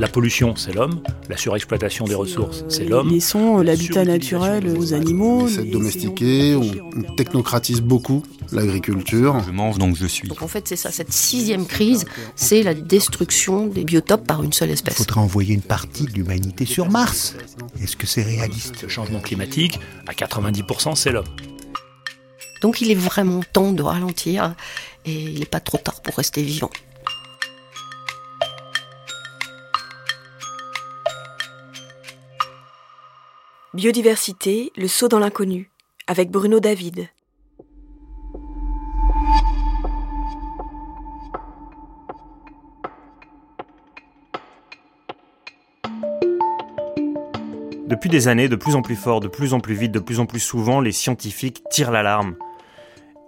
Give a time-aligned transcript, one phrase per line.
[0.00, 1.02] La pollution, c'est l'homme.
[1.28, 3.10] La surexploitation des ressources, c'est l'homme.
[3.10, 5.42] Laissons euh, l'habitat naturel aux animaux.
[5.42, 9.42] On essaie de les- domestiquer, on, technocratise beaucoup l'agriculture.
[9.46, 10.26] Je mange donc je suis.
[10.26, 14.54] Donc en fait, c'est ça, cette sixième crise, c'est la destruction des biotopes par une
[14.54, 14.94] seule Il espèce.
[14.94, 17.34] faudra envoyer une partie de l'humanité sur Mars.
[17.82, 18.80] Est-ce que c'est réaliste?
[18.82, 21.26] Le changement climatique, à 90%, c'est l'homme.
[22.62, 24.54] Donc il est vraiment temps de ralentir
[25.04, 26.70] et il n'est pas trop tard pour rester vivant.
[33.72, 35.70] Biodiversité, le saut dans l'inconnu,
[36.08, 37.06] avec Bruno David.
[47.86, 50.18] Depuis des années, de plus en plus fort, de plus en plus vite, de plus
[50.18, 52.34] en plus souvent, les scientifiques tirent l'alarme.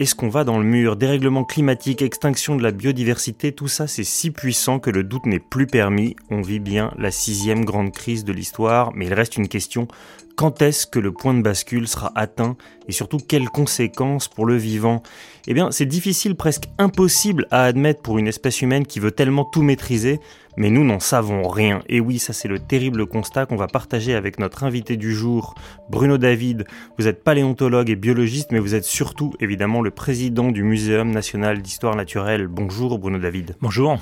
[0.00, 4.02] Est-ce qu'on va dans le mur Dérèglement climatique, extinction de la biodiversité, tout ça c'est
[4.02, 6.16] si puissant que le doute n'est plus permis.
[6.28, 9.86] On vit bien la sixième grande crise de l'histoire, mais il reste une question.
[10.34, 12.56] Quand est-ce que le point de bascule sera atteint
[12.88, 15.02] et surtout quelles conséquences pour le vivant?
[15.46, 19.44] Eh bien c'est difficile, presque impossible à admettre pour une espèce humaine qui veut tellement
[19.44, 20.20] tout maîtriser,
[20.56, 21.82] mais nous n'en savons rien.
[21.88, 25.54] Et oui, ça c'est le terrible constat qu'on va partager avec notre invité du jour,
[25.90, 26.64] Bruno David.
[26.98, 31.60] Vous êtes paléontologue et biologiste, mais vous êtes surtout évidemment le président du Muséum national
[31.60, 32.48] d'histoire naturelle.
[32.48, 33.56] Bonjour Bruno David.
[33.60, 33.98] Bonjour.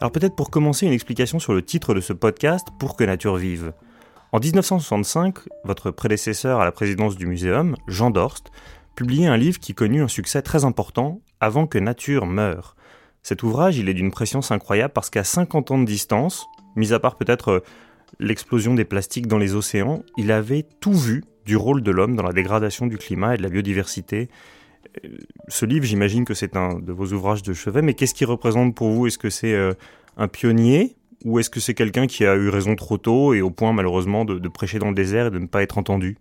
[0.00, 3.36] Alors peut-être pour commencer une explication sur le titre de ce podcast, Pour que nature
[3.36, 3.72] vive.
[4.34, 8.50] En 1965, votre prédécesseur à la présidence du muséum, Jean Dorst,
[8.96, 12.76] publiait un livre qui connut un succès très important, Avant que nature meure.
[13.22, 16.98] Cet ouvrage, il est d'une préscience incroyable parce qu'à 50 ans de distance, mis à
[16.98, 17.60] part peut-être euh,
[18.20, 22.22] l'explosion des plastiques dans les océans, il avait tout vu du rôle de l'homme dans
[22.22, 24.30] la dégradation du climat et de la biodiversité.
[25.04, 25.08] Euh,
[25.48, 28.74] Ce livre, j'imagine que c'est un de vos ouvrages de chevet, mais qu'est-ce qu'il représente
[28.74, 29.08] pour vous?
[29.08, 29.74] Est-ce que c'est euh,
[30.16, 30.96] un pionnier?
[31.24, 34.24] Ou est-ce que c'est quelqu'un qui a eu raison trop tôt et au point malheureusement
[34.24, 36.18] de, prêcher dans le désert et de ne pas être entendu?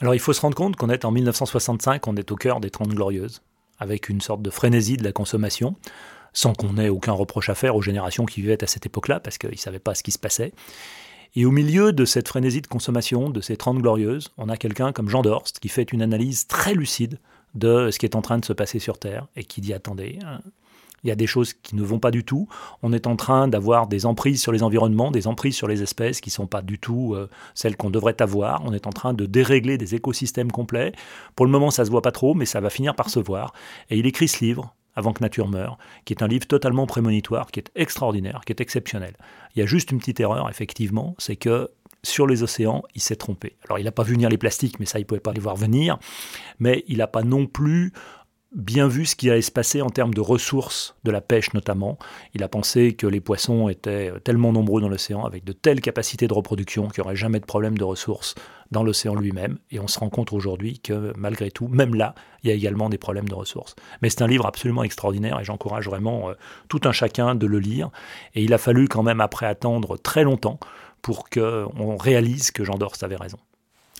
[0.00, 2.70] Alors il faut se rendre compte qu'on est en 1965, on est au cœur des
[2.70, 3.42] Trente Glorieuses,
[3.78, 5.74] avec une sorte de frénésie de la consommation,
[6.32, 9.38] sans qu'on ait aucun reproche à faire aux générations qui vivaient à cette époque-là, parce
[9.38, 10.52] qu'ils ne savaient pas ce qui se passait.
[11.34, 14.92] Et au milieu de cette frénésie de consommation, de ces Trente Glorieuses, on a quelqu'un
[14.92, 17.18] comme Jean Dorst qui fait une analyse très lucide
[17.54, 20.18] de ce qui est en train de se passer sur Terre et qui dit attendez,
[20.24, 20.40] hein,
[21.06, 22.48] il y a des choses qui ne vont pas du tout.
[22.82, 26.20] On est en train d'avoir des emprises sur les environnements, des emprises sur les espèces
[26.20, 28.64] qui ne sont pas du tout euh, celles qu'on devrait avoir.
[28.64, 30.92] On est en train de dérégler des écosystèmes complets.
[31.36, 33.52] Pour le moment, ça se voit pas trop, mais ça va finir par se voir.
[33.88, 37.52] Et il écrit ce livre, Avant que nature meure, qui est un livre totalement prémonitoire,
[37.52, 39.14] qui est extraordinaire, qui est exceptionnel.
[39.54, 41.70] Il y a juste une petite erreur, effectivement, c'est que
[42.02, 43.56] sur les océans, il s'est trompé.
[43.66, 45.40] Alors, il n'a pas vu venir les plastiques, mais ça, il ne pouvait pas les
[45.40, 45.98] voir venir.
[46.58, 47.92] Mais il n'a pas non plus
[48.56, 51.98] bien vu ce qui allait se passer en termes de ressources, de la pêche notamment.
[52.34, 56.26] Il a pensé que les poissons étaient tellement nombreux dans l'océan, avec de telles capacités
[56.26, 58.34] de reproduction, qu'il n'y aurait jamais de problème de ressources
[58.70, 59.58] dans l'océan lui-même.
[59.70, 62.88] Et on se rend compte aujourd'hui que malgré tout, même là, il y a également
[62.88, 63.76] des problèmes de ressources.
[64.00, 66.34] Mais c'est un livre absolument extraordinaire et j'encourage vraiment euh,
[66.68, 67.90] tout un chacun de le lire.
[68.34, 70.58] Et il a fallu quand même après attendre très longtemps
[71.02, 73.38] pour qu'on réalise que Jean Dorst avait raison.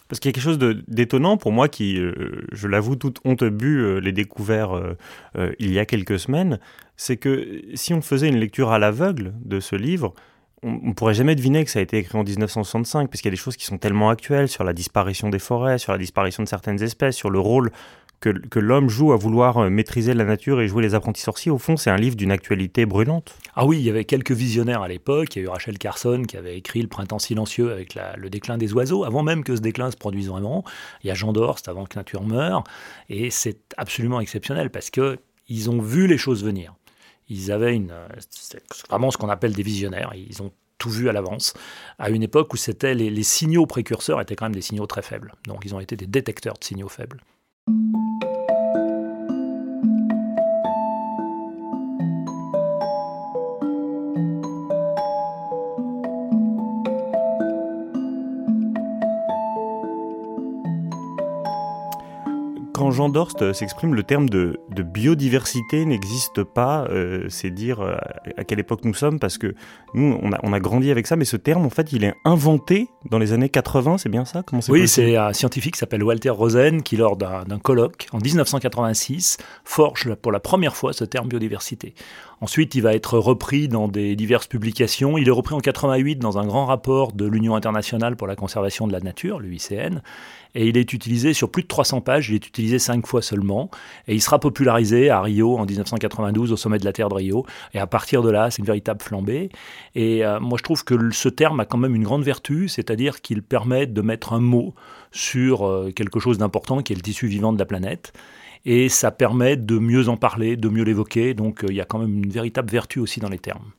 [0.08, 0.58] Parce qu'il y a quelque chose
[0.88, 4.96] d'étonnant pour moi qui, euh, je l'avoue, toute honte bu, euh, les découvert euh,
[5.36, 6.60] euh, il y a quelques semaines,
[6.96, 10.14] c'est que si on faisait une lecture à l'aveugle de ce livre,
[10.62, 13.32] on ne pourrait jamais deviner que ça a été écrit en 1965, parce qu'il y
[13.32, 16.42] a des choses qui sont tellement actuelles sur la disparition des forêts, sur la disparition
[16.42, 17.70] de certaines espèces, sur le rôle
[18.20, 21.50] que, l'homme joue à vouloir euh, maîtriser la nature et jouer les apprentis sorciers.
[21.50, 23.36] Au fond, c'est un livre d'une actualité brûlante.
[23.54, 25.36] Ah oui, il y avait quelques visionnaires à l'époque.
[25.36, 28.58] Il y a eu Rachel Carson qui avait écrit Le Printemps silencieux avec le déclin
[28.58, 30.64] des oiseaux, avant même que ce déclin se produise vraiment.
[31.04, 32.64] Il y a Jean Dorst avant que nature meure.
[33.08, 35.18] Et c'est absolument exceptionnel parce que
[35.48, 36.74] ils ont vu les choses venir.
[37.28, 37.92] Ils avaient une,
[38.88, 40.12] vraiment ce qu'on appelle des visionnaires.
[40.14, 41.54] Ils ont tout vu à l'avance,
[41.98, 45.02] à une époque où c'était les, les signaux précurseurs étaient quand même des signaux très
[45.02, 45.32] faibles.
[45.46, 47.20] Donc ils ont été des détecteurs de signaux faibles.
[47.68, 48.25] Thank you.
[62.76, 66.86] Quand Jean Dorst s'exprime, le terme de, biodiversité n'existe pas.
[66.90, 67.96] Euh, c'est dire euh,
[68.36, 69.54] à quelle époque nous sommes, parce que
[69.94, 72.12] nous, on a, on a, grandi avec ça, mais ce terme, en fait, il est
[72.26, 74.42] inventé dans les années 80, c'est bien ça?
[74.42, 79.38] Comment Oui, c'est un scientifique qui s'appelle Walter Rosen qui, lors d'un colloque en 1986,
[79.64, 81.94] forge pour la première fois ce terme biodiversité.
[82.42, 85.16] Ensuite, il va être repris dans des diverses publications.
[85.16, 88.86] Il est repris en 88 dans un grand rapport de l'Union internationale pour la conservation
[88.86, 90.02] de la nature, l'UICN
[90.56, 93.70] et il est utilisé sur plus de 300 pages, il est utilisé cinq fois seulement,
[94.08, 97.46] et il sera popularisé à Rio en 1992 au sommet de la Terre de Rio,
[97.74, 99.50] et à partir de là, c'est une véritable flambée.
[99.94, 103.20] Et euh, moi, je trouve que ce terme a quand même une grande vertu, c'est-à-dire
[103.20, 104.74] qu'il permet de mettre un mot
[105.12, 108.12] sur euh, quelque chose d'important qui est le tissu vivant de la planète
[108.66, 111.32] et ça permet de mieux en parler, de mieux l'évoquer.
[111.32, 113.70] Donc euh, il y a quand même une véritable vertu aussi dans les termes.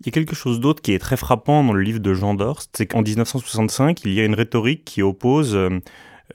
[0.00, 2.34] Il y a quelque chose d'autre qui est très frappant dans le livre de Jean
[2.34, 5.56] Dorst, c'est qu'en 1965, il y a une rhétorique qui oppose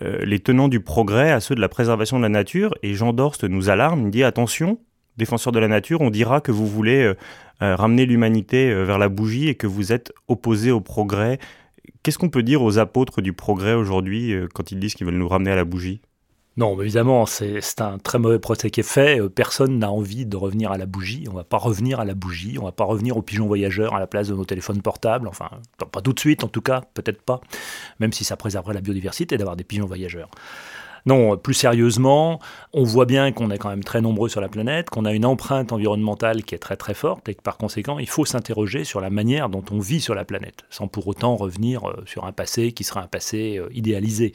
[0.02, 2.74] les tenants du progrès à ceux de la préservation de la nature.
[2.84, 4.80] Et Jean Dorst nous alarme, il dit attention,
[5.18, 7.16] défenseurs de la nature, on dira que vous voulez euh,
[7.62, 11.40] euh, ramener l'humanité vers la bougie et que vous êtes opposé au progrès.
[12.04, 15.28] Qu'est-ce qu'on peut dire aux apôtres du progrès aujourd'hui quand ils disent qu'ils veulent nous
[15.28, 16.02] ramener à la bougie?
[16.58, 19.22] Non, évidemment, c'est un très mauvais procès qui est fait.
[19.22, 21.26] Euh, personne n'a envie de revenir à la bougie.
[21.30, 22.58] On va pas revenir à la bougie.
[22.60, 25.28] On va pas revenir aux pigeons voyageurs à la place de nos téléphones portables.
[25.28, 25.52] Enfin,
[25.92, 27.42] pas tout de suite, en tout cas, peut-être pas.
[28.00, 30.32] Même si ça préserverait la biodiversité d'avoir des pigeons voyageurs.
[31.08, 32.42] Non, plus sérieusement,
[32.74, 35.26] on voit bien qu'on est quand même très nombreux sur la planète, qu'on a une
[35.26, 39.00] empreinte environnementale qui est très très forte et que par conséquent, il faut s'interroger sur
[39.00, 42.34] la manière dont on vit sur la planète, sans pour autant revenir euh, sur un
[42.34, 44.34] passé qui sera un passé euh, idéalisé.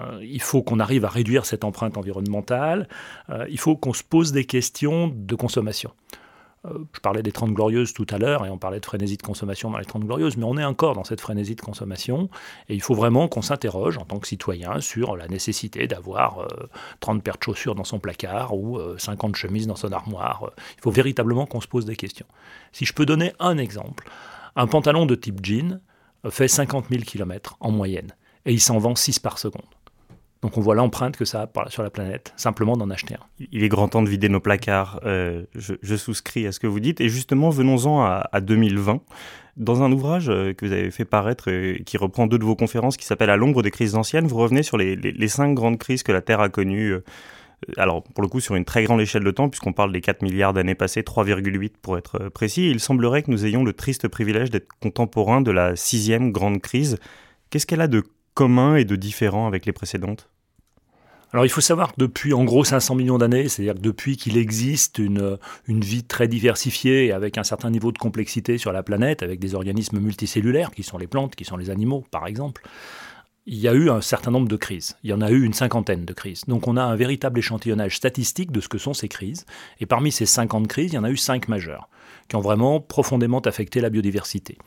[0.00, 2.88] Euh, il faut qu'on arrive à réduire cette empreinte environnementale,
[3.50, 5.90] il faut qu'on se pose des questions de consommation.
[6.64, 9.22] Euh, je parlais des 30 glorieuses tout à l'heure et on parlait de frénésie de
[9.22, 12.28] consommation dans les 30 glorieuses, mais on est encore dans cette frénésie de consommation
[12.68, 16.48] et il faut vraiment qu'on s'interroge en tant que citoyen sur la nécessité d'avoir
[17.00, 20.50] 30 euh, paires de chaussures dans son placard ou 50 euh, chemises dans son armoire.
[20.76, 22.26] Il faut véritablement qu'on se pose des questions.
[22.72, 24.10] Si je peux donner un exemple,
[24.56, 25.80] un pantalon de type jean
[26.28, 28.12] fait 50 000 km en moyenne
[28.44, 29.62] et il s'en vend 6 par seconde.
[30.42, 33.44] Donc on voit l'empreinte que ça a sur la planète, simplement d'en acheter un.
[33.50, 36.78] Il est grand temps de vider nos placards, euh, je, souscris à ce que vous
[36.78, 37.00] dites.
[37.00, 39.00] Et justement, venons-en à, 2020.
[39.56, 42.54] Dans un ouvrage euh, que vous avez fait paraître, et qui reprend deux de vos
[42.54, 46.04] conférences, qui s'appelle À l'ombre des crises anciennes, vous revenez sur les, cinq grandes crises
[46.04, 46.92] que la Terre a connues.
[46.92, 47.04] Euh,
[47.76, 50.22] alors, pour le coup, sur une très grande échelle de temps, puisqu'on parle des 4
[50.22, 54.50] milliards d'années passées, 3,8 pour être précis, il semblerait que nous ayons le triste privilège
[54.50, 56.98] d'être contemporains de la sixième grande crise.
[57.50, 58.04] Qu'est-ce qu'elle a de
[58.38, 60.30] commun et de différent avec les précédentes?
[61.32, 64.98] Alors il faut savoir que depuis en gros 500 millions d'années, c'est-à-dire depuis qu'il existe
[64.98, 69.40] une, une vie très diversifiée avec un certain niveau de complexité sur la planète, avec
[69.40, 72.62] des organismes multicellulaires qui sont les plantes, qui sont les animaux par exemple,
[73.44, 74.96] il y a eu un certain nombre de crises.
[75.02, 76.44] Il y en a eu une cinquantaine de crises.
[76.46, 79.46] Donc on a un véritable échantillonnage statistique de ce que sont ces crises.
[79.80, 81.88] Et parmi ces 50 crises, il y en a eu 5 majeures
[82.28, 84.58] qui ont vraiment profondément affecté la biodiversité.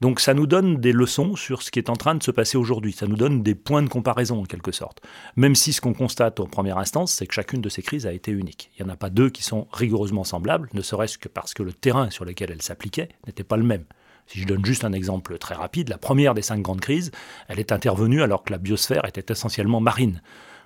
[0.00, 2.58] Donc ça nous donne des leçons sur ce qui est en train de se passer
[2.58, 5.00] aujourd'hui, ça nous donne des points de comparaison en quelque sorte.
[5.36, 8.12] Même si ce qu'on constate en première instance, c'est que chacune de ces crises a
[8.12, 8.70] été unique.
[8.78, 11.62] Il n'y en a pas deux qui sont rigoureusement semblables, ne serait-ce que parce que
[11.62, 13.84] le terrain sur lequel elles s'appliquaient n'était pas le même.
[14.26, 17.12] Si je donne juste un exemple très rapide, la première des cinq grandes crises,
[17.48, 20.20] elle est intervenue alors que la biosphère était essentiellement marine.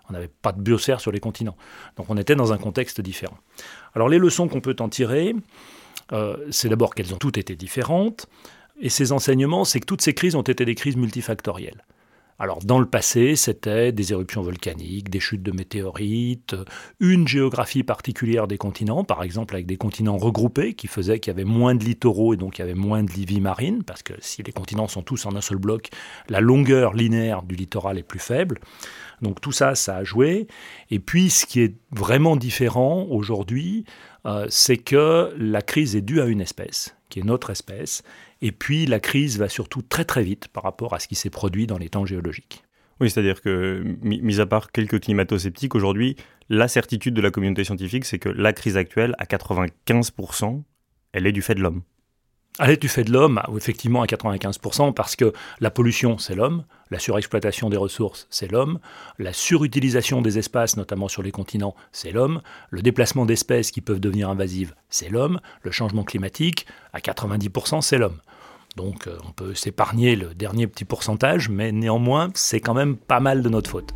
[0.08, 1.56] On n'avait pas de biosphère sur les continents.
[1.96, 3.36] Donc on était dans un contexte différent.
[3.94, 5.34] Alors les leçons qu'on peut en tirer,
[6.12, 8.26] euh, c'est d'abord qu'elles ont toutes été différentes,
[8.80, 11.84] et ces enseignements, c'est que toutes ces crises ont été des crises multifactorielles.
[12.40, 16.56] Alors dans le passé, c'était des éruptions volcaniques, des chutes de météorites,
[16.98, 21.36] une géographie particulière des continents, par exemple avec des continents regroupés qui faisaient qu'il y
[21.36, 24.14] avait moins de littoraux et donc il y avait moins de vie marine, parce que
[24.20, 25.90] si les continents sont tous en un seul bloc,
[26.30, 28.58] la longueur linéaire du littoral est plus faible.
[29.20, 30.46] Donc tout ça, ça a joué.
[30.90, 33.84] Et puis ce qui est vraiment différent aujourd'hui,
[34.26, 38.02] euh, c'est que la crise est due à une espèce, qui est notre espèce,
[38.42, 41.30] et puis la crise va surtout très très vite par rapport à ce qui s'est
[41.30, 42.62] produit dans les temps géologiques.
[43.00, 46.16] Oui, c'est-à-dire que, mis à part quelques climato-sceptiques, aujourd'hui,
[46.50, 50.62] la certitude de la communauté scientifique, c'est que la crise actuelle, à 95%,
[51.12, 51.82] elle est du fait de l'homme.
[52.58, 56.64] Elle est du fait de l'homme, effectivement à 95%, parce que la pollution, c'est l'homme,
[56.90, 58.80] la surexploitation des ressources, c'est l'homme,
[59.18, 64.00] la surutilisation des espaces, notamment sur les continents, c'est l'homme, le déplacement d'espèces qui peuvent
[64.00, 68.18] devenir invasives, c'est l'homme, le changement climatique, à 90%, c'est l'homme.
[68.76, 73.20] Donc euh, on peut s'épargner le dernier petit pourcentage, mais néanmoins, c'est quand même pas
[73.20, 73.94] mal de notre faute.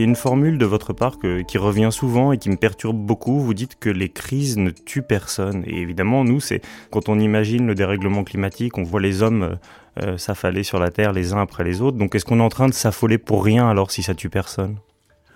[0.00, 3.40] Y a une formule de votre part qui revient souvent et qui me perturbe beaucoup.
[3.40, 5.62] Vous dites que les crises ne tuent personne.
[5.66, 9.58] Et évidemment, nous, c'est quand on imagine le dérèglement climatique, on voit les hommes
[9.98, 11.96] euh, s'affaler sur la Terre les uns après les autres.
[11.96, 14.78] Donc est-ce qu'on est en train de s'affoler pour rien alors si ça tue personne?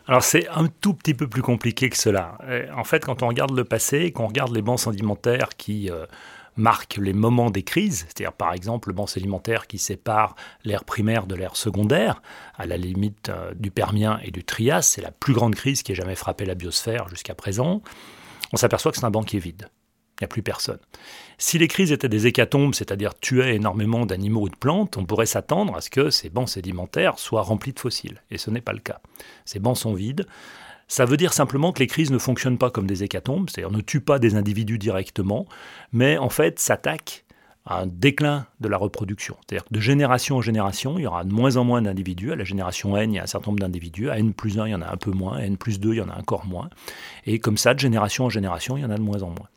[0.07, 2.39] Alors c'est un tout petit peu plus compliqué que cela.
[2.45, 6.07] Euh, en fait, quand on regarde le passé, qu'on regarde les bancs sédimentaires qui euh,
[6.57, 11.27] marquent les moments des crises, c'est-à-dire par exemple le banc sédimentaire qui sépare l'ère primaire
[11.27, 12.23] de l'ère secondaire,
[12.57, 15.97] à la limite du Permien et du Trias, c'est la plus grande crise qui ait
[15.97, 17.83] jamais frappé la biosphère jusqu'à présent,
[18.53, 19.69] on s'aperçoit que c'est un banc qui est vide.
[20.15, 20.79] Il n'y a plus personne.
[21.39, 25.27] Si les crises étaient des hécatombes, c'est-à-dire tuaient énormément d'animaux ou de plantes, on pourrait
[25.27, 28.23] s'attendre à ce que ces bancs sédimentaires soient remplis de fossiles.
[28.31, 29.01] Et ce n'est pas le cas.
[29.45, 30.25] Ces bancs sont vides.
[30.89, 33.81] Ça veut dire simplement que les crises ne fonctionnent pas comme des hécatombes, c'est-à-dire ne
[33.81, 35.47] tuent pas des individus directement,
[35.93, 37.25] mais en fait s'attaquent
[37.67, 39.37] à un déclin de la reproduction.
[39.41, 42.33] C'est-à-dire que de génération en génération, il y aura de moins en moins d'individus.
[42.33, 44.11] À la génération N, il y a un certain nombre d'individus.
[44.11, 45.39] À N plus 1, il y en a un peu moins.
[45.39, 46.69] À N plus 2, il y en a encore moins.
[47.25, 49.49] Et comme ça, de génération en génération, il y en a de moins en moins.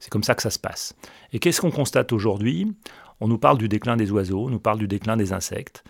[0.00, 0.94] C'est comme ça que ça se passe.
[1.32, 2.74] Et qu'est-ce qu'on constate aujourd'hui?
[3.20, 5.84] On nous parle du déclin des oiseaux, on nous parle du déclin des insectes.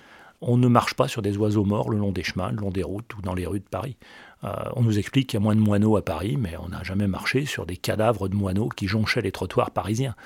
[0.44, 2.82] On ne marche pas sur des oiseaux morts le long des chemins, le long des
[2.82, 3.96] routes ou dans les rues de Paris.
[4.42, 6.82] Euh, on nous explique qu'il y a moins de moineaux à Paris, mais on n'a
[6.82, 10.16] jamais marché sur des cadavres de moineaux qui jonchaient les trottoirs parisiens.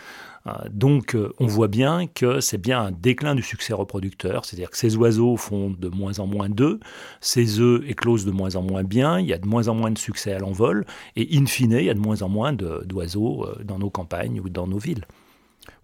[0.46, 4.70] Euh, donc euh, on voit bien que c'est bien un déclin du succès reproducteur, c'est-à-dire
[4.70, 6.78] que ces oiseaux font de moins en moins d'œufs,
[7.20, 9.90] ces œufs éclosent de moins en moins bien, il y a de moins en moins
[9.90, 13.46] de succès à l'envol, et in fine, il y a de moins en moins d'oiseaux
[13.64, 15.04] dans nos campagnes ou dans nos villes.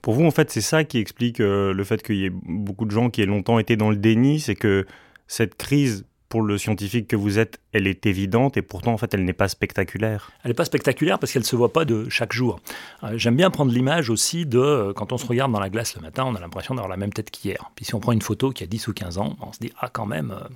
[0.01, 2.91] Pour vous, en fait, c'est ça qui explique le fait qu'il y ait beaucoup de
[2.91, 4.87] gens qui aient longtemps été dans le déni, c'est que
[5.29, 9.13] cette crise pour le scientifique que vous êtes, elle est évidente et pourtant en fait
[9.13, 10.33] elle n'est pas spectaculaire.
[10.43, 12.59] Elle n'est pas spectaculaire parce qu'elle ne se voit pas de chaque jour.
[13.03, 15.95] Euh, j'aime bien prendre l'image aussi de euh, quand on se regarde dans la glace
[15.95, 17.71] le matin, on a l'impression d'avoir la même tête qu'hier.
[17.75, 19.71] Puis si on prend une photo qui a 10 ou 15 ans, on se dit
[19.79, 20.49] ah quand même, euh,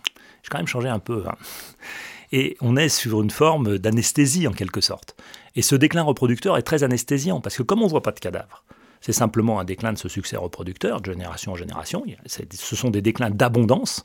[0.42, 1.24] j'ai quand même changé un peu.
[1.28, 1.34] Hein.
[2.32, 5.14] Et on est sur une forme d'anesthésie en quelque sorte.
[5.56, 8.20] Et ce déclin reproducteur est très anesthésiant parce que comme on ne voit pas de
[8.20, 8.64] cadavres,
[9.06, 12.04] c'est simplement un déclin de ce succès reproducteur de génération en génération.
[12.26, 14.04] Ce sont des déclins d'abondance.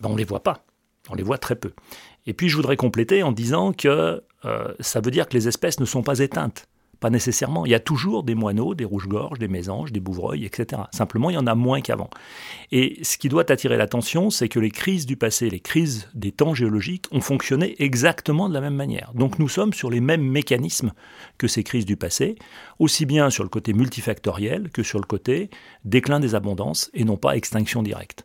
[0.00, 0.64] Ben on ne les voit pas.
[1.10, 1.72] On les voit très peu.
[2.24, 5.80] Et puis je voudrais compléter en disant que euh, ça veut dire que les espèces
[5.80, 6.66] ne sont pas éteintes.
[7.02, 7.66] Pas nécessairement.
[7.66, 10.82] Il y a toujours des moineaux, des rouges-gorges, des mésanges, des bouvreuils, etc.
[10.92, 12.08] Simplement, il y en a moins qu'avant.
[12.70, 16.30] Et ce qui doit attirer l'attention, c'est que les crises du passé, les crises des
[16.30, 19.10] temps géologiques ont fonctionné exactement de la même manière.
[19.16, 20.92] Donc nous sommes sur les mêmes mécanismes
[21.38, 22.36] que ces crises du passé,
[22.78, 25.50] aussi bien sur le côté multifactoriel que sur le côté
[25.84, 28.24] déclin des abondances et non pas extinction directe.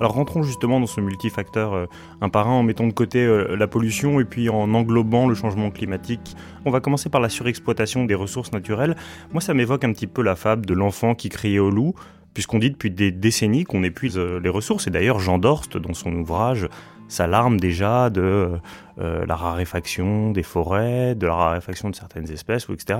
[0.00, 1.86] Alors rentrons justement dans ce multifacteur euh,
[2.22, 5.34] un par un en mettant de côté euh, la pollution et puis en englobant le
[5.34, 6.36] changement climatique.
[6.64, 8.96] On va commencer par la surexploitation des ressources naturelles.
[9.32, 11.94] Moi ça m'évoque un petit peu la fable de l'enfant qui criait au loup
[12.32, 14.86] puisqu'on dit depuis des décennies qu'on épuise euh, les ressources.
[14.86, 16.66] Et d'ailleurs, Jean Dorst, dans son ouvrage,
[17.08, 18.52] s'alarme déjà de
[18.96, 22.98] la raréfaction des forêts, de la raréfaction de certaines espèces, etc.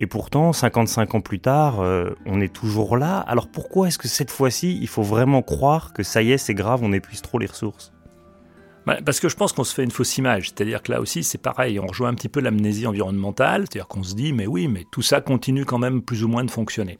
[0.00, 3.18] Et pourtant, 55 ans plus tard, euh, on est toujours là.
[3.18, 6.54] Alors pourquoi est-ce que cette fois-ci, il faut vraiment croire que ça y est, c'est
[6.54, 7.92] grave, on épuise trop les ressources?
[8.86, 10.48] Bah, parce que je pense qu'on se fait une fausse image.
[10.48, 13.62] C'est-à-dire que là aussi, c'est pareil, on rejoint un petit peu l'amnésie environnementale.
[13.62, 16.44] C'est-à-dire qu'on se dit, mais oui, mais tout ça continue quand même plus ou moins
[16.44, 16.98] de fonctionner.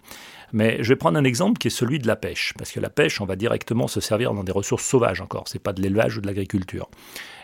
[0.52, 2.52] Mais je vais prendre un exemple qui est celui de la pêche.
[2.58, 5.44] Parce que la pêche, on va directement se servir dans des ressources sauvages encore.
[5.48, 6.90] C'est pas de l'élevage ou de l'agriculture.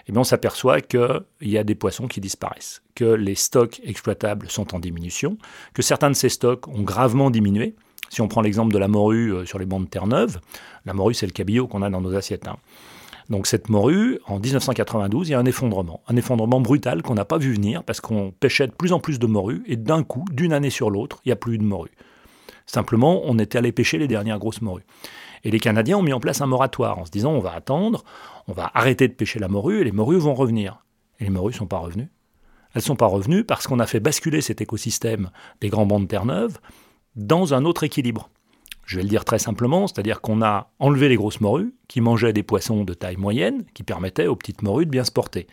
[0.07, 4.49] Et bien on s'aperçoit qu'il y a des poissons qui disparaissent, que les stocks exploitables
[4.51, 5.37] sont en diminution,
[5.75, 7.75] que certains de ces stocks ont gravement diminué.
[8.09, 10.41] Si on prend l'exemple de la morue euh, sur les bancs de Terre-Neuve,
[10.85, 12.47] la morue c'est le cabillaud qu'on a dans nos assiettes.
[12.47, 12.57] Hein.
[13.31, 17.25] Donc cette morue, en 1992, il y a un effondrement, un effondrement brutal qu'on n'a
[17.25, 20.25] pas vu venir parce qu'on pêchait de plus en plus de morue et d'un coup,
[20.31, 21.91] d'une année sur l'autre, il n'y a plus de morue.
[22.66, 24.85] Simplement, on était allé pêcher les dernières grosses morues.
[25.44, 28.04] Et les Canadiens ont mis en place un moratoire en se disant on va attendre,
[28.49, 30.82] on va arrêter de pêcher la morue et les morues vont revenir.
[31.20, 32.11] Et les morues ne sont pas revenues.
[32.75, 35.30] Elles ne sont pas revenues parce qu'on a fait basculer cet écosystème
[35.61, 36.58] des grands bancs de terre neuve
[37.14, 38.28] dans un autre équilibre.
[38.85, 42.32] Je vais le dire très simplement, c'est-à-dire qu'on a enlevé les grosses morues qui mangeaient
[42.32, 45.46] des poissons de taille moyenne qui permettaient aux petites morues de bien se porter.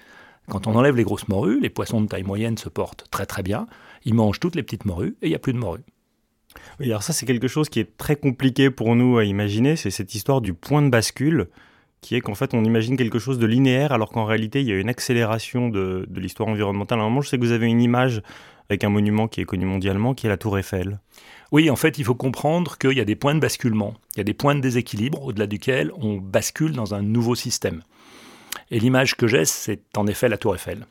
[0.50, 3.44] Quand on enlève les grosses morues, les poissons de taille moyenne se portent très très
[3.44, 3.68] bien,
[4.04, 5.86] ils mangent toutes les petites morues et il n'y a plus de morues.
[6.80, 9.92] Oui, alors ça c'est quelque chose qui est très compliqué pour nous à imaginer, c'est
[9.92, 11.48] cette histoire du point de bascule
[12.02, 14.72] qui est qu'en fait on imagine quelque chose de linéaire alors qu'en réalité il y
[14.72, 17.00] a une accélération de, l'histoire environnementale.
[17.00, 18.22] À un moment, je sais que vous avez une image
[18.70, 21.00] avec un monument qui est connu mondialement, qui est la Tour Eiffel.
[21.52, 24.22] Oui, en fait, il faut comprendre qu'il y a des points de basculement, il y
[24.22, 27.82] a des points de déséquilibre au-delà duquel on bascule dans un nouveau système.
[28.72, 30.86] Et l'image que j'ai, c'est en effet la Tour Eiffel.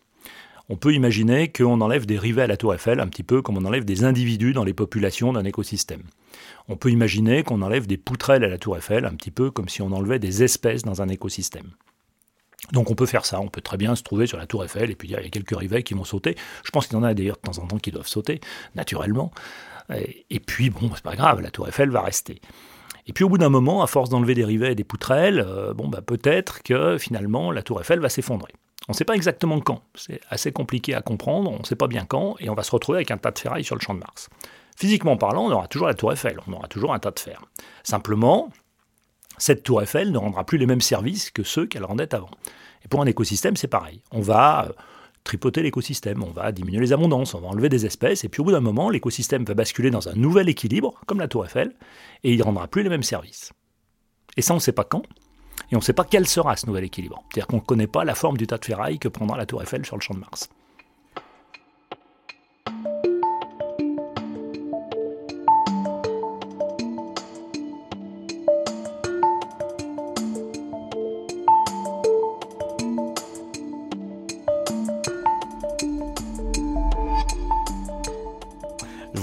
[0.68, 3.58] On peut imaginer qu'on enlève des rivets à la Tour Eiffel, un petit peu comme
[3.58, 6.02] on enlève des individus dans les populations d'un écosystème.
[6.68, 9.68] On peut imaginer qu'on enlève des poutrelles à la Tour Eiffel, un petit peu comme
[9.68, 11.72] si on enlevait des espèces dans un écosystème.
[12.70, 14.90] Donc on peut faire ça, on peut très bien se trouver sur la tour Eiffel
[14.90, 16.36] et puis il y a quelques rivets qui vont sauter.
[16.64, 18.40] Je pense qu'il y en a d'ailleurs de temps en temps qui doivent sauter,
[18.74, 19.32] naturellement.
[20.30, 22.40] Et, puis bon, c'est pas grave, la tour Eiffel va rester.
[23.06, 25.74] Et puis au bout d'un moment, à force d'enlever des rivets et des poutrelles, euh,
[25.74, 28.52] bon bah peut-être que finalement la tour Eiffel va s'effondrer.
[28.88, 31.86] On ne sait pas exactement quand, c'est assez compliqué à comprendre, on ne sait pas
[31.86, 33.94] bien quand, et on va se retrouver avec un tas de ferraille sur le champ
[33.94, 34.28] de Mars.
[34.76, 37.40] Physiquement parlant, on aura toujours la tour Eiffel, on aura toujours un tas de fer.
[37.84, 38.50] Simplement,
[39.38, 42.30] cette tour Eiffel ne rendra plus les mêmes services que ceux qu'elle rendait avant.
[42.84, 44.02] Et pour un écosystème, c'est pareil.
[44.10, 44.72] On va euh,
[45.24, 48.44] tripoter l'écosystème, on va diminuer les abondances, on va enlever des espèces, et puis au
[48.44, 51.74] bout d'un moment, l'écosystème va basculer dans un nouvel équilibre, comme la tour Eiffel,
[52.24, 53.52] et il ne rendra plus les mêmes services.
[54.36, 55.02] Et ça, on ne sait pas quand,
[55.70, 57.22] et on ne sait pas quel sera ce nouvel équilibre.
[57.30, 59.62] C'est-à-dire qu'on ne connaît pas la forme du tas de ferraille que prendra la tour
[59.62, 60.48] Eiffel sur le champ de Mars.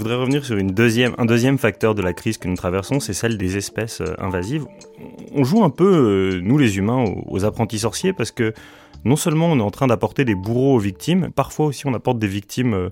[0.10, 3.14] voudrais revenir sur une deuxième, un deuxième facteur de la crise que nous traversons, c'est
[3.14, 4.66] celle des espèces euh, invasives.
[5.34, 5.86] On joue un peu,
[6.36, 8.54] euh, nous les humains, aux apprentis sorciers parce que
[9.06, 12.20] non seulement on est en train d'apporter des bourreaux aux victimes, parfois aussi on apporte
[12.20, 12.90] des victimes euh,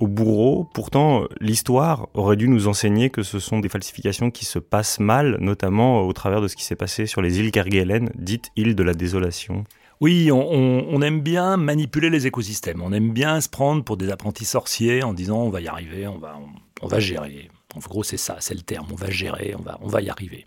[0.00, 0.68] aux bourreaux.
[0.74, 5.36] Pourtant, l'histoire aurait dû nous enseigner que ce sont des falsifications qui se passent mal,
[5.40, 8.82] notamment au travers de ce qui s'est passé sur les îles Kerguelen, dites îles de
[8.82, 9.64] la désolation.
[10.02, 12.82] Oui, on, aime bien manipuler les écosystèmes.
[12.82, 16.08] On aime bien se prendre pour des apprentis sorciers en disant on va y arriver,
[16.08, 16.40] on va,
[16.80, 17.48] on, va gérer.
[17.76, 18.88] En gros, c'est ça, c'est le terme.
[18.90, 20.44] On va gérer, on va, on va y arriver.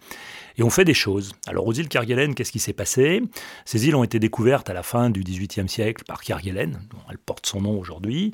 [0.57, 1.33] Et on fait des choses.
[1.47, 3.21] Alors, aux îles Kerguelen, qu'est-ce qui s'est passé?
[3.65, 7.17] Ces îles ont été découvertes à la fin du XVIIIe siècle par Kerguelen, dont elle
[7.17, 8.33] porte son nom aujourd'hui.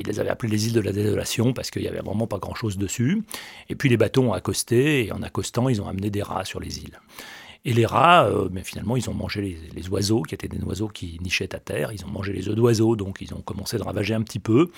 [0.00, 2.38] Il les avait appelées les îles de la désolation parce qu'il n'y avait vraiment pas
[2.38, 3.22] grand-chose dessus.
[3.68, 6.58] Et puis les bateaux ont accosté, et en accostant, ils ont amené des rats sur
[6.58, 6.98] les îles.
[7.66, 10.88] Et les rats, euh, mais finalement, ils ont mangé les, oiseaux, qui étaient des oiseaux
[10.88, 11.92] qui nichaient à terre.
[11.92, 14.70] Ils ont mangé les œufs d'oiseaux, donc ils ont commencé de ravager un petit peu.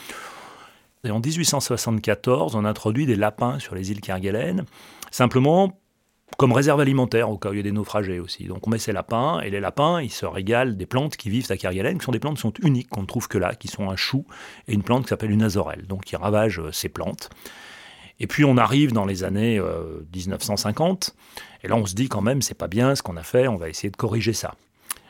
[1.05, 4.65] Et en 1874, on introduit des lapins sur les îles Kerguelen,
[5.11, 5.79] simplement
[6.39, 8.45] comme réserve alimentaire au cas où il y a des naufragés aussi.
[8.45, 11.51] Donc on met ces lapins, et les lapins, ils se régalent des plantes qui vivent
[11.51, 13.69] à Kerguelen, qui sont des plantes qui sont uniques, qu'on ne trouve que là, qui
[13.69, 14.25] sont un chou
[14.69, 17.31] et une plante qui s'appelle une azorelle, donc qui ravagent euh, ces plantes.
[18.21, 19.61] Et puis on arrive dans les années
[20.15, 23.23] 1950, euh, et là on se dit quand même, c'est pas bien ce qu'on a
[23.23, 24.55] fait, on va essayer de corriger ça.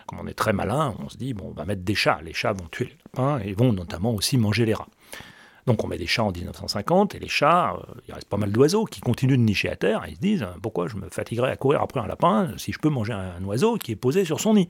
[0.06, 2.20] Comme on est très malin, on se dit, bon, on va mettre des chats.
[2.22, 4.88] Les chats vont tuer les lapins et vont notamment aussi manger les rats.
[5.66, 8.50] Donc on met des chats en 1950 et les chats, euh, il reste pas mal
[8.50, 11.50] d'oiseaux qui continuent de nicher à terre et ils se disent pourquoi je me fatiguerais
[11.50, 14.40] à courir après un lapin si je peux manger un oiseau qui est posé sur
[14.40, 14.68] son nid?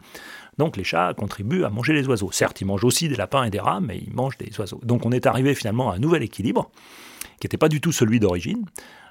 [0.59, 2.31] Donc les chats contribuent à manger les oiseaux.
[2.31, 4.81] Certes, ils mangent aussi des lapins et des rats, mais ils mangent des oiseaux.
[4.83, 6.71] Donc on est arrivé finalement à un nouvel équilibre
[7.41, 8.65] qui n'était pas du tout celui d'origine.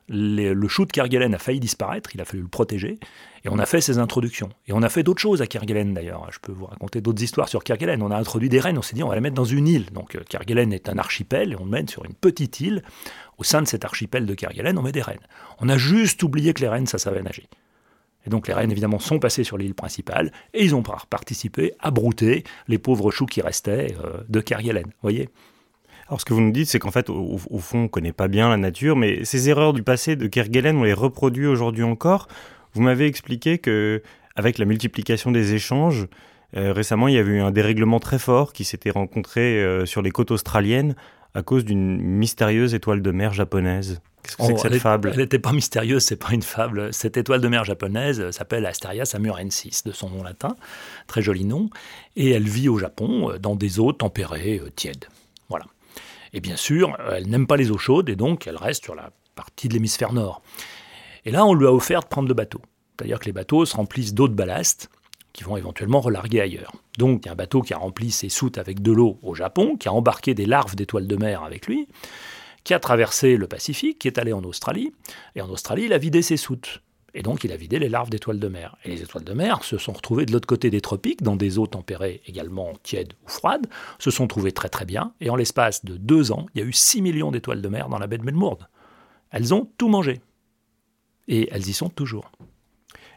[0.10, 3.00] Le chou de Kerguelen a failli disparaître, il a fallu le protéger,
[3.44, 4.50] et on a fait ces introductions.
[4.68, 6.28] Et on a fait d'autres choses à Kerguelen d'ailleurs.
[6.32, 8.02] Je peux vous raconter d'autres histoires sur Kerguelen.
[8.04, 9.92] On a introduit des rennes, on s'est dit on va les mettre dans une île.
[9.92, 12.84] Donc euh, Kerguelen est un archipel, et on le met sur une petite île.
[13.38, 15.26] Au sein de cet archipel de Kerguelen, on met des rennes.
[15.60, 17.48] On a juste oublié que les rennes, ça savait nager.
[18.26, 21.90] Et donc les rennes, évidemment, sont passées sur l'île principale, et ils ont participé à
[21.90, 24.92] brouter les pauvres choux qui restaient euh, de Kerguelen.
[25.02, 25.30] voyez
[26.12, 28.28] alors ce que vous nous dites, c'est qu'en fait, au, fond, on ne connaît pas
[28.28, 32.28] bien la nature, mais ces erreurs du passé de Kerguelen, on les reproduit aujourd'hui encore.
[32.74, 34.04] Vous m'avez expliqué que
[34.36, 36.08] avec la multiplication des échanges,
[36.58, 40.02] euh, récemment, il y avait eu un dérèglement très fort qui s'était rencontré euh, sur
[40.02, 40.96] les côtes australiennes
[41.34, 44.02] à cause d'une mystérieuse étoile de mer japonaise.
[44.24, 45.12] Qu'est-ce que c'est que oh, cette fable?
[45.14, 46.94] Elle n'était pas mystérieuse, c'est pas une fable.
[46.94, 50.58] Cette étoile de mer japonaise s'appelle Asteria samurensis, de son nom latin,
[51.08, 51.70] très joli nom,
[52.18, 55.06] et elle vit au Japon euh, dans des eaux tempérées, tièdes.
[55.48, 55.68] Voilà.
[56.34, 59.12] Et bien sûr, elle n'aime pas les eaux chaudes et donc elle reste sur la
[59.36, 60.42] partie de l'hémisphère nord.
[61.26, 62.62] Et là, on lui a offert de prendre le bateau.
[62.98, 64.90] C'est-à-dire que les bateaux se remplissent d'eau de ballast
[65.34, 66.74] qui vont éventuellement relarguer ailleurs.
[66.98, 69.34] Donc il y a un bateau qui a rempli ses soutes avec de l'eau au
[69.34, 71.88] Japon, qui a embarqué des larves d'étoiles de mer avec lui,
[72.64, 74.92] qui a traversé le Pacifique, qui est allé en Australie,
[75.36, 76.82] et en Australie, il a vidé ses soutes.
[77.14, 78.78] Et donc il a vidé les larves d'étoiles de mer.
[78.86, 81.58] Et les étoiles de mer se sont retrouvées de l'autre côté des tropiques, dans des
[81.58, 83.68] eaux tempérées également tièdes ou froides,
[84.00, 85.14] se sont trouvées très très bien.
[85.20, 87.90] Et en l'espace de deux ans, il y a eu 6 millions d'étoiles de mer
[87.90, 88.68] dans la baie de Melbourne.
[89.32, 90.22] Elles ont tout mangé.
[91.28, 92.32] Et elles y sont toujours.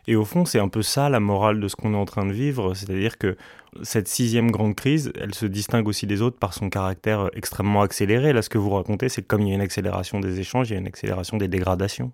[0.06, 2.26] Et au fond, c'est un peu ça la morale de ce qu'on est en train
[2.26, 3.36] de vivre, c'est-à-dire que
[3.82, 8.32] cette sixième grande crise, elle se distingue aussi des autres par son caractère extrêmement accéléré.
[8.32, 10.74] Là, ce que vous racontez, c'est comme il y a une accélération des échanges, il
[10.74, 12.12] y a une accélération des dégradations.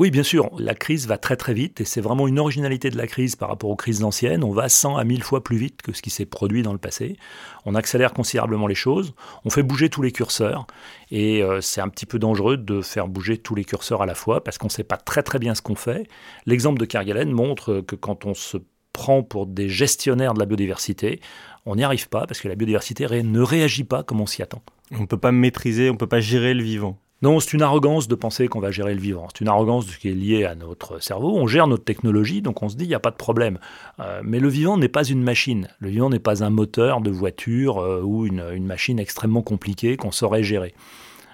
[0.00, 2.96] Oui, bien sûr, la crise va très très vite et c'est vraiment une originalité de
[2.96, 4.42] la crise par rapport aux crises anciennes.
[4.42, 6.78] On va 100 à 1000 fois plus vite que ce qui s'est produit dans le
[6.78, 7.18] passé.
[7.66, 9.12] On accélère considérablement les choses,
[9.44, 10.66] on fait bouger tous les curseurs
[11.10, 14.14] et euh, c'est un petit peu dangereux de faire bouger tous les curseurs à la
[14.14, 16.08] fois parce qu'on ne sait pas très très bien ce qu'on fait.
[16.46, 18.56] L'exemple de Kerguelen montre que quand on se
[18.94, 21.20] prend pour des gestionnaires de la biodiversité,
[21.66, 24.62] on n'y arrive pas parce que la biodiversité ne réagit pas comme on s'y attend.
[24.92, 26.98] On ne peut pas maîtriser, on ne peut pas gérer le vivant.
[27.22, 29.28] Non, c'est une arrogance de penser qu'on va gérer le vivant.
[29.28, 31.36] C'est une arrogance qui est liée à notre cerveau.
[31.36, 33.58] On gère notre technologie, donc on se dit, il n'y a pas de problème.
[33.98, 35.68] Euh, mais le vivant n'est pas une machine.
[35.80, 40.12] Le vivant n'est pas un moteur de voiture euh, ou une, machine extrêmement compliquée qu'on
[40.12, 40.72] saurait gérer.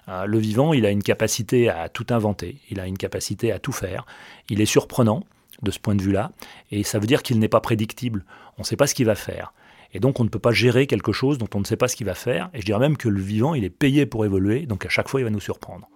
[0.09, 3.61] Euh, le vivant, il a une capacité à tout inventer, il a une capacité à
[3.61, 4.07] tout faire.
[4.51, 5.23] Il est surprenant
[5.63, 6.33] de ce point de vue-là,
[6.73, 8.25] et ça veut dire qu'il n'est pas prédictible.
[8.59, 9.53] On ne sait pas ce qu'il va faire.
[9.97, 11.97] Et donc on ne peut pas gérer quelque chose dont on ne sait pas ce
[11.97, 12.51] qu'il va faire.
[12.53, 15.09] Et je dirais même que le vivant, il est payé pour évoluer, donc à chaque
[15.09, 15.89] fois, il va nous surprendre.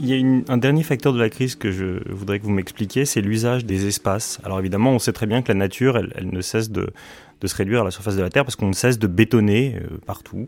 [0.00, 3.04] Il y a un dernier facteur de la crise que je voudrais que vous m'expliquiez,
[3.04, 4.40] c'est l'usage des espaces.
[4.44, 6.90] Alors évidemment, on sait très bien que la nature, elle, ne cesse de,
[7.44, 9.98] se réduire à la surface de la Terre parce qu'on ne cesse de bétonner euh,
[10.06, 10.46] partout,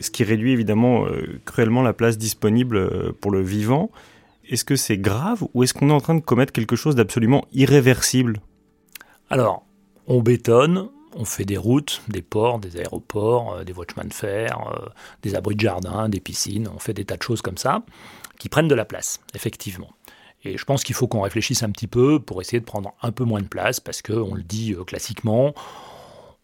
[0.00, 3.90] ce qui réduit évidemment euh, cruellement la place disponible euh, pour le vivant.
[4.48, 7.44] Est-ce que c'est grave ou est-ce qu'on est en train de commettre quelque chose d'absolument
[7.52, 8.40] irréversible?
[9.28, 9.64] Alors,
[10.08, 14.12] on bétonne, on fait des routes, des ports, des aéroports, des voies de chemin de
[14.12, 14.58] fer,
[15.22, 17.84] des abris de jardin, des piscines, on fait des tas de choses comme ça
[18.40, 19.90] qui prennent de la place, effectivement.
[20.42, 23.12] Et je pense qu'il faut qu'on réfléchisse un petit peu pour essayer de prendre un
[23.12, 25.54] peu moins de place, parce qu'on le dit euh, classiquement,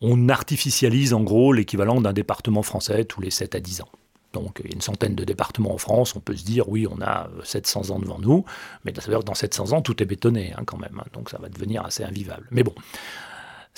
[0.02, 3.88] on artificialise en gros l'équivalent d'un département français tous les 7 à 10 ans.
[4.34, 6.86] Donc il y a une centaine de départements en France, on peut se dire oui,
[6.86, 8.44] on a 700 ans devant nous,
[8.84, 11.08] mais ça veut dire que dans 700 ans, tout est bétonné hein, quand même, hein.
[11.14, 12.46] donc ça va devenir assez invivable.
[12.50, 12.74] Mais bon,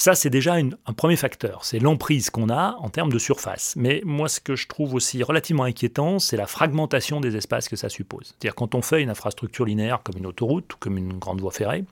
[0.01, 3.75] ça, c'est déjà un premier facteur, c'est l'emprise qu'on a en termes de surface.
[3.77, 7.75] Mais moi, ce que je trouve aussi relativement inquiétant, c'est la fragmentation des espaces que
[7.75, 8.27] ça suppose.
[8.27, 11.51] C'est-à-dire quand on fait une infrastructure linéaire comme une autoroute ou comme une grande voie
[11.51, 11.85] ferrée,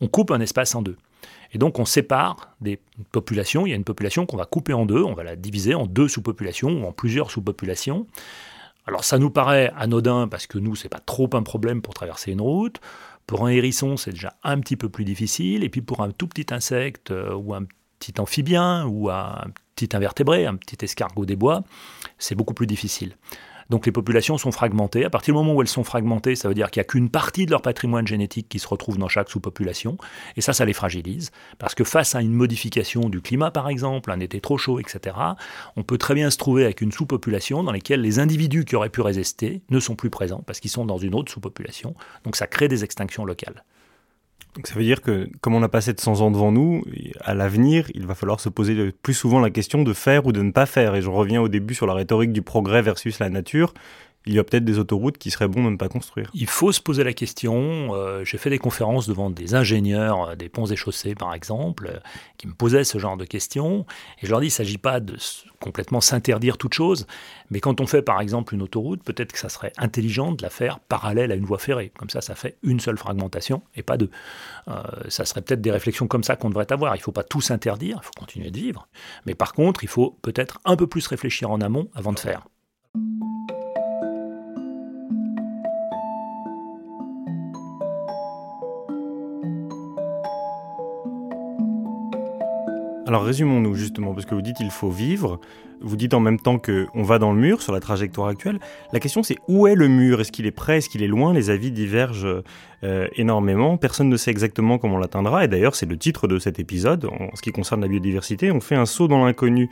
[0.00, 0.96] on coupe un espace en deux.
[1.52, 2.78] Et donc on sépare des
[3.10, 3.66] populations.
[3.66, 5.86] Il y a une population qu'on va couper en deux, on va la diviser en
[5.86, 8.06] deux sous-populations ou en plusieurs sous-populations.
[8.86, 12.30] Alors ça nous paraît anodin parce que nous, c'est pas trop un problème pour traverser
[12.30, 12.80] une route.
[13.30, 15.62] Pour un hérisson, c'est déjà un petit peu plus difficile.
[15.62, 17.62] Et puis pour un tout petit insecte euh, ou un
[18.00, 19.44] petit amphibien ou un
[19.76, 21.62] petit invertébré, un petit escargot des bois,
[22.18, 23.16] c'est beaucoup plus difficile.
[23.70, 25.04] Donc les populations sont fragmentées.
[25.04, 27.08] À partir du moment où elles sont fragmentées, ça veut dire qu'il n'y a qu'une
[27.08, 29.96] partie de leur patrimoine génétique qui se retrouve dans chaque sous-population.
[30.36, 31.30] Et ça, ça les fragilise.
[31.58, 35.16] Parce que face à une modification du climat, par exemple, un été trop chaud, etc.,
[35.76, 38.90] on peut très bien se trouver avec une sous-population dans laquelle les individus qui auraient
[38.90, 41.94] pu résister ne sont plus présents parce qu'ils sont dans une autre sous-population.
[42.24, 43.64] Donc ça crée des extinctions locales.
[44.56, 46.82] Donc ça veut dire que comme on n'a pas 700 ans devant nous,
[47.20, 50.42] à l'avenir, il va falloir se poser plus souvent la question de faire ou de
[50.42, 50.94] ne pas faire.
[50.96, 53.72] Et je reviens au début sur la rhétorique du progrès versus la nature
[54.26, 56.30] il y a peut-être des autoroutes qui seraient bon de ne pas construire.
[56.34, 57.94] Il faut se poser la question.
[57.94, 61.90] Euh, j'ai fait des conférences devant des ingénieurs euh, des ponts et chaussées, par exemple,
[61.90, 61.98] euh,
[62.36, 63.86] qui me posaient ce genre de questions.
[64.20, 65.16] Et je leur dis, il ne s'agit pas de
[65.58, 67.06] complètement s'interdire toute chose,
[67.50, 70.50] mais quand on fait, par exemple, une autoroute, peut-être que ça serait intelligent de la
[70.50, 71.92] faire parallèle à une voie ferrée.
[71.98, 74.10] Comme ça, ça fait une seule fragmentation et pas deux.
[75.08, 76.94] ça serait peut-être des réflexions comme ça qu'on devrait avoir.
[76.94, 78.88] Il ne faut pas tout s'interdire, il faut continuer de vivre.
[79.26, 82.46] Mais par contre, il faut peut-être un peu plus réfléchir en amont avant de faire.
[93.10, 95.40] Alors résumons-nous justement, parce que vous dites il faut vivre,
[95.82, 98.58] vous dites en même temps qu'on va dans le mur sur la trajectoire actuelle.
[98.92, 100.20] La question c'est où est le mur?
[100.20, 101.32] Est-ce qu'il est près Est-ce qu'il est loin?
[101.32, 102.42] Les avis divergent
[102.82, 103.76] euh, énormément.
[103.76, 105.44] Personne ne sait exactement comment on l'atteindra.
[105.44, 107.04] Et d'ailleurs, c'est le titre de cet épisode.
[107.04, 109.68] En ce qui concerne la biodiversité, on fait un saut dans l'inconnu.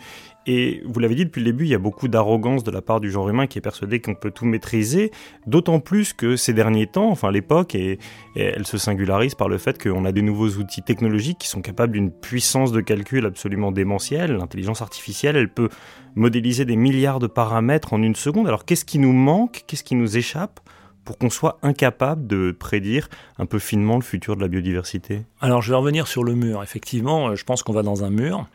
[0.46, 3.00] Et vous l'avez dit depuis le début, il y a beaucoup d'arrogance de la part
[3.00, 5.10] du genre humain qui est persuadé qu'on peut tout maîtriser.
[5.46, 7.98] D'autant plus que ces derniers temps, enfin l'époque, et,
[8.36, 11.94] elle se singularise par le fait qu'on a des nouveaux outils technologiques qui sont capables
[11.94, 14.32] d'une puissance de calcul absolument démentielle.
[14.32, 15.70] L'intelligence artificielle, elle peut
[16.14, 18.46] modéliser des milliards de paramètres en une seconde.
[18.48, 19.64] Alors qu'est-ce qui nous manque?
[19.66, 20.60] Qu'est-ce qui nous échappe
[21.04, 25.22] pour qu'on soit incapable de prédire un peu finement le futur de la biodiversité?
[25.40, 26.62] Alors je vais revenir sur le mur.
[26.62, 28.46] Effectivement, euh, je pense qu'on va dans un mur.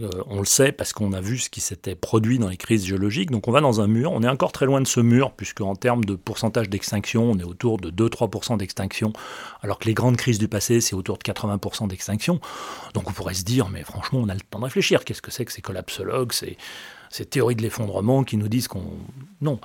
[0.00, 2.86] Euh, on le sait parce qu'on a vu ce qui s'était produit dans les crises
[2.86, 3.30] géologiques.
[3.30, 4.12] Donc on va dans un mur.
[4.12, 7.38] On est encore très loin de ce mur, puisque en termes de pourcentage d'extinction, on
[7.38, 9.12] est autour de 2-3% d'extinction,
[9.62, 12.40] alors que les grandes crises du passé, c'est autour de 80% d'extinction.
[12.94, 15.04] Donc on pourrait se dire, mais franchement, on a le temps de réfléchir.
[15.04, 16.56] Qu'est-ce que c'est que ces collapsologues, ces,
[17.26, 18.84] théories de l'effondrement qui nous disent qu'on...
[19.40, 19.58] Non.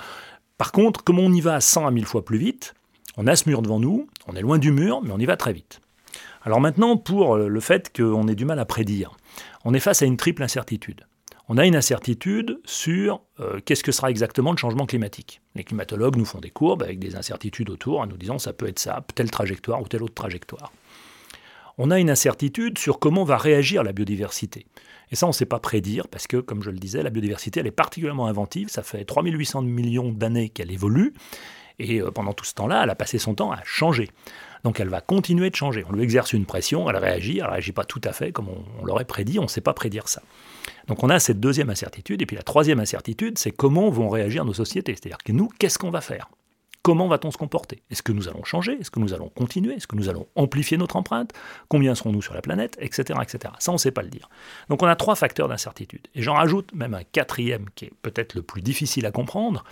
[0.58, 2.74] Par contre, comme on y va à 100 à 1000 fois plus vite,
[3.18, 5.38] on a ce mur devant nous, on est loin du mur, mais on y va
[5.38, 5.82] très vite.
[6.44, 9.16] Alors maintenant, pour le fait qu'on ait du mal à prédire
[9.66, 11.06] on est face à une triple incertitude.
[11.50, 15.42] On a une incertitude sur euh, qu'est-ce que sera exactement le changement climatique.
[15.56, 18.68] Les climatologues nous font des courbes avec des incertitudes autour en nous disant ça peut
[18.68, 20.72] être ça, telle trajectoire ou telle autre trajectoire.
[21.78, 24.68] On a une incertitude sur comment va réagir la biodiversité.
[25.12, 27.60] Et ça, on ne sait pas prédire parce que, comme je le disais, la biodiversité,
[27.60, 28.70] elle est particulièrement inventive.
[28.70, 31.14] Ça fait 3800 millions d'années qu'elle évolue.
[31.80, 34.10] Et euh, pendant tout ce temps-là, elle a passé son temps à changer.
[34.64, 35.84] Donc elle va continuer de changer.
[35.90, 38.48] On lui exerce une pression, elle réagit, elle ne réagit pas tout à fait comme
[38.50, 40.22] on, l'aurait prédit, on ne sait pas prédire ça.
[40.88, 44.46] Donc on a cette deuxième incertitude, et puis la troisième incertitude, c'est comment vont réagir
[44.46, 44.94] nos sociétés.
[44.94, 46.30] C'est-à-dire que nous, qu'est-ce qu'on va faire?
[46.84, 47.82] Comment va-t-on se comporter?
[47.90, 48.74] Est-ce que nous allons changer?
[48.74, 49.76] Est-ce que nous allons continuer?
[49.76, 51.32] Est-ce que nous allons amplifier notre empreinte?
[51.70, 52.76] Combien serons-nous sur la planète?
[52.80, 53.18] Etc.
[53.22, 53.54] etc.
[53.60, 54.30] Ça, on ne sait pas le dire.
[54.70, 56.08] Donc on a trois facteurs d'incertitude.
[56.14, 59.64] Et j'en rajoute même un quatrième qui est peut-être le plus difficile à comprendre,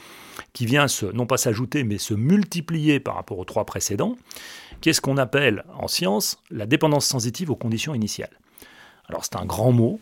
[0.53, 4.15] qui vient non pas s'ajouter, mais se multiplier par rapport aux trois précédents,
[4.81, 8.39] Qu'est-ce qu'on appelle en science la dépendance sensitive aux conditions initiales.
[9.07, 9.99] Alors c'est un grand mot.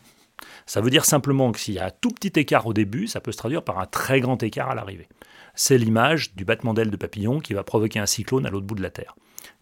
[0.66, 3.20] Ça veut dire simplement que s'il y a un tout petit écart au début, ça
[3.20, 5.10] peut se traduire par un très grand écart à l'arrivée.
[5.56, 8.76] C'est l'image du battement d'aile de papillon qui va provoquer un cyclone à l'autre bout
[8.76, 9.16] de la Terre.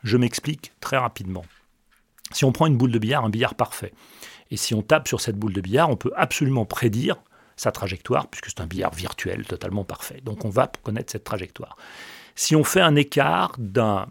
[0.03, 1.45] Je m'explique très rapidement.
[2.31, 3.93] Si on prend une boule de billard, un billard parfait,
[4.51, 7.17] et si on tape sur cette boule de billard, on peut absolument prédire
[7.55, 10.21] sa trajectoire, puisque c'est un billard virtuel totalement parfait.
[10.23, 11.77] Donc on va connaître cette trajectoire.
[12.35, 14.07] Si on fait un écart d'un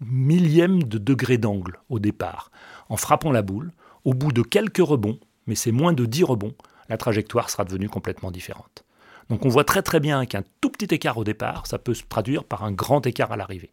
[0.00, 2.50] millième de degré d'angle au départ.
[2.88, 3.72] En frappant la boule,
[4.04, 6.54] au bout de quelques rebonds, mais c'est moins de 10 rebonds,
[6.88, 8.84] la trajectoire sera devenue complètement différente.
[9.30, 12.04] Donc on voit très très bien qu'un tout petit écart au départ, ça peut se
[12.08, 13.70] traduire par un grand écart à l'arrivée.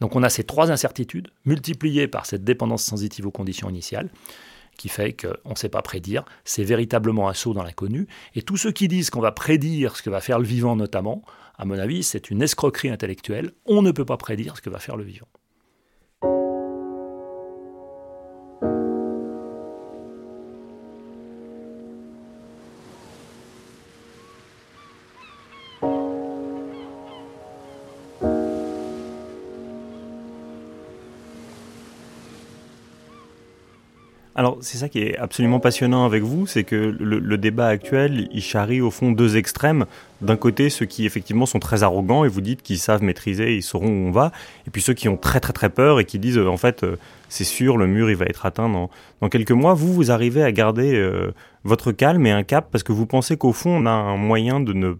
[0.00, 4.10] Donc on a ces trois incertitudes multipliées par cette dépendance sensitive aux conditions initiales
[4.78, 8.08] qui fait qu'on ne sait pas prédire, c'est véritablement un saut dans l'inconnu.
[8.34, 11.22] Et tous ceux qui disent qu'on va prédire ce que va faire le vivant notamment,
[11.58, 13.52] à mon avis, c'est une escroquerie intellectuelle.
[13.66, 15.28] On ne peut pas prédire ce que va faire le vivant.
[34.62, 38.80] C'est ça qui est absolument passionnant avec vous, c'est que le, débat actuel, il charrie
[38.80, 39.86] au fond deux extrêmes.
[40.20, 43.62] D'un côté, ceux qui effectivement sont très arrogants et vous dites qu'ils savent maîtriser, ils
[43.62, 44.30] sauront où on va,
[44.66, 46.84] et puis ceux qui ont très très très peur et qui disent euh, en fait
[46.84, 46.96] euh,
[47.28, 48.88] c'est sûr, le mur il va être atteint dans,
[49.28, 49.74] quelques mois.
[49.74, 51.32] Vous, vous arrivez à garder euh,
[51.64, 54.60] votre calme et un cap parce que vous pensez qu'au fond on a un moyen
[54.60, 54.94] de ne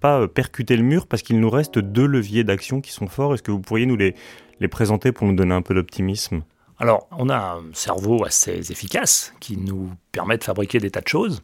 [0.00, 3.34] pas percuter le mur parce qu'il nous reste deux leviers d'action qui sont forts.
[3.34, 6.42] Est-ce que vous pourriez nous les présenter pour nous donner un peu d'optimisme?
[6.78, 11.08] Alors, on a un cerveau assez efficace qui nous permet de fabriquer des tas de
[11.08, 11.42] choses.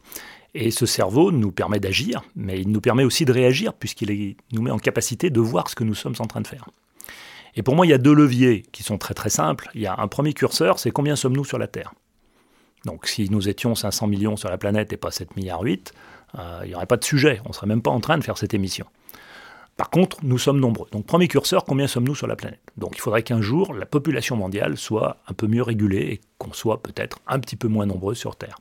[0.53, 4.61] Et ce cerveau nous permet d'agir, mais il nous permet aussi de réagir, puisqu'il nous
[4.61, 6.69] met en capacité de voir ce que nous sommes en train de faire.
[7.55, 9.69] Et pour moi, il y a deux leviers qui sont très très simples.
[9.73, 11.93] Il y a un premier curseur, c'est combien sommes-nous sur la Terre?
[12.85, 15.93] Donc si nous étions 500 millions sur la planète et pas 7 milliards 8,
[16.37, 18.23] euh, il n'y aurait pas de sujet, on ne serait même pas en train de
[18.23, 18.85] faire cette émission.
[19.77, 20.87] Par contre, nous sommes nombreux.
[20.91, 22.61] Donc premier curseur, combien sommes-nous sur la planète?
[22.77, 26.53] Donc il faudrait qu'un jour, la population mondiale soit un peu mieux régulée et qu'on
[26.53, 28.57] soit peut-être un petit peu moins nombreux sur Terre.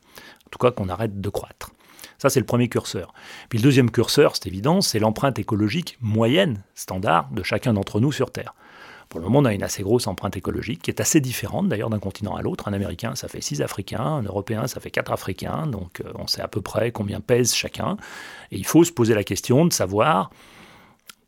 [0.47, 1.71] En tout cas, qu'on arrête de croître.
[2.19, 3.13] Ça, c'est le premier curseur.
[3.49, 8.13] Puis le deuxième curseur, c'est évident, c'est l'empreinte écologique moyenne, standard, de chacun d'entre nous
[8.13, 8.55] sur Terre.
[9.09, 11.91] Pour le moment, on a une assez grosse empreinte écologique, qui est assez différente d'ailleurs
[11.91, 12.69] d'un continent à l'autre.
[12.69, 16.27] Un Américain, ça fait 6 Africains, un Européen, ça fait 4 Africains, donc euh, on
[16.27, 17.99] sait à peu près combien pèse chacun.
[18.53, 20.31] Et il faut se poser la question de savoir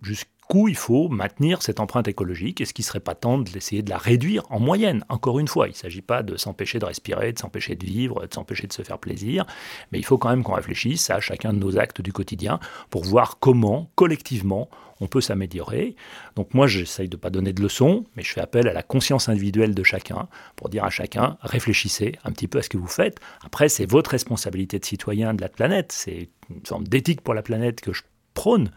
[0.05, 3.91] jusqu'où il faut maintenir cette empreinte écologique Est-ce qu'il ne serait pas temps d'essayer de
[3.91, 7.33] la réduire en moyenne Encore une fois, il ne s'agit pas de s'empêcher de respirer,
[7.33, 9.47] de s'empêcher de vivre, de s'empêcher de se faire plaisir,
[9.91, 13.05] mais il faut quand même qu'on réfléchisse à chacun de nos actes du quotidien pour
[13.05, 14.69] voir comment, collectivement,
[15.01, 15.97] on peut s'améliorer.
[16.37, 18.83] Donc moi, j'essaye de ne pas donner de leçons, mais je fais appel à la
[18.83, 22.79] conscience individuelle de chacun pour dire à chacun, réfléchissez un petit peu à ce que
[22.79, 23.19] vous faites.
[23.45, 27.43] Après, c'est votre responsabilité de citoyen de la planète, c'est une forme d'éthique pour la
[27.43, 28.03] planète que je
[28.35, 28.71] prône.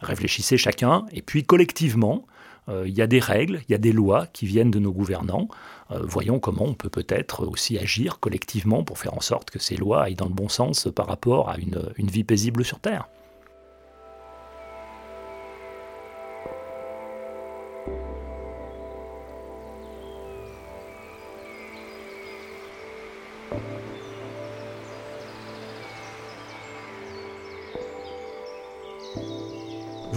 [0.00, 2.26] Réfléchissez chacun, et puis collectivement,
[2.68, 4.92] euh, il y a des règles, il y a des lois qui viennent de nos
[4.92, 5.48] gouvernants.
[5.90, 9.76] Euh, voyons comment on peut peut-être aussi agir collectivement pour faire en sorte que ces
[9.76, 13.08] lois aillent dans le bon sens par rapport à une vie paisible sur Terre.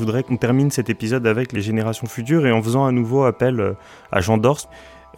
[0.10, 3.60] Voudrais qu'on termine cet épisode avec les générations futures et en faisant un nouveau appel
[3.60, 3.74] euh,
[4.12, 4.68] à Jean Dorst.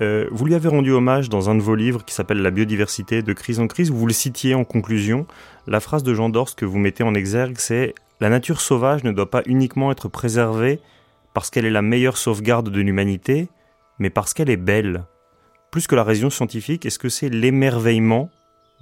[0.01, 3.21] Euh, vous lui avez rendu hommage dans un de vos livres qui s'appelle La biodiversité
[3.21, 5.27] de crise en crise, où vous le citiez en conclusion.
[5.65, 9.13] La phrase de Jean Dorst que vous mettez en exergue, c'est La nature sauvage ne
[9.13, 10.81] doit pas uniquement être préservée
[11.33, 13.47] parce qu'elle est la meilleure sauvegarde de l'humanité,
[13.97, 15.05] mais parce qu'elle est belle.
[15.71, 18.29] Plus que la raison scientifique, est-ce que c'est l'émerveillement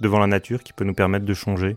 [0.00, 1.76] devant la nature qui peut nous permettre de changer?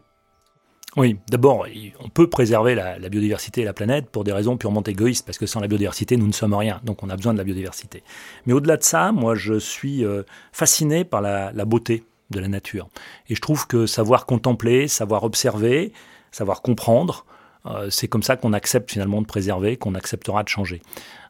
[0.95, 1.65] Oui, d'abord,
[2.01, 5.47] on peut préserver la, biodiversité et la planète pour des raisons purement égoïstes, parce que
[5.47, 6.81] sans la biodiversité, nous ne sommes rien.
[6.83, 8.03] Donc on a besoin de la biodiversité.
[8.45, 12.89] Mais au-delà de ça, moi, je suis euh, fasciné par la, beauté de la nature.
[13.29, 15.93] Et je trouve que savoir contempler, savoir observer,
[16.31, 17.25] savoir comprendre,
[17.65, 20.81] euh, c'est comme ça qu'on accepte finalement de préserver, qu'on acceptera de changer.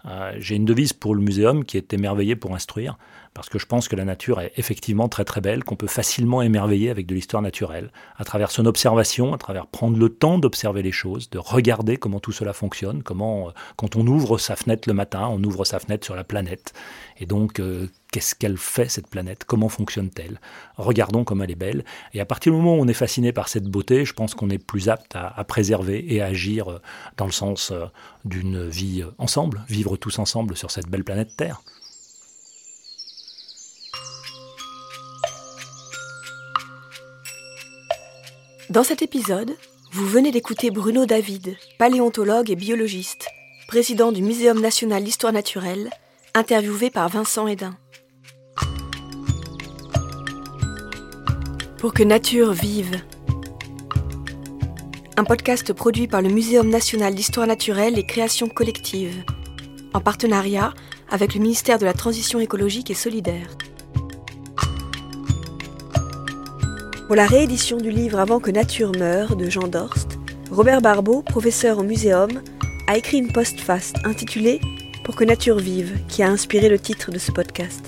[0.05, 2.97] Euh, j'ai une devise pour le muséum qui est émerveillé pour instruire
[3.33, 6.41] parce que je pense que la nature est effectivement très très belle, qu'on peut facilement
[6.41, 10.81] émerveiller avec de l'histoire naturelle, à travers son observation, à travers prendre le temps d'observer
[10.83, 14.87] les choses, de regarder comment tout cela fonctionne, comment euh, quand on ouvre sa fenêtre
[14.87, 16.73] le matin, on ouvre sa fenêtre sur la planète,
[17.17, 20.39] et donc euh, qu'est-ce qu'elle fait cette planète, comment fonctionne-t-elle,
[20.77, 23.49] regardons comme elle est belle, et à partir du moment où on est fasciné par
[23.49, 26.81] cette beauté, je pense qu'on est plus apte à, préserver et à agir euh,
[27.17, 27.73] dans le sens
[28.25, 31.61] d'une vie ensemble, vivre tous ensemble sur cette belle planète Terre.
[38.73, 39.55] Dans cet épisode,
[39.91, 43.27] vous venez d'écouter Bruno David, paléontologue et biologiste,
[43.67, 45.91] président du Muséum national d'histoire naturelle,
[46.33, 47.77] interviewé par Vincent Hédin.
[51.77, 52.99] Pour que nature vive.
[55.17, 59.23] Un podcast produit par le Muséum national d'histoire naturelle et création collective,
[59.93, 60.73] en partenariat
[61.11, 63.49] avec le ministère de la Transition écologique et solidaire.
[67.13, 70.17] Pour la réédition du livre Avant que nature meure de Jean Dorst,
[70.49, 72.41] Robert Barbeau, professeur au muséum,
[72.87, 74.59] a écrit une postface intitulée
[75.05, 77.87] Pour que nature vive, qui a inspiré le titre de ce podcast.